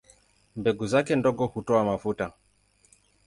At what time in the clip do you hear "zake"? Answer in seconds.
0.87-1.15